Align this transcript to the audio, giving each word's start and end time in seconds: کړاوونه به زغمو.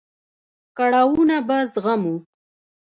کړاوونه 0.77 1.37
به 1.47 1.57
زغمو. 1.73 2.15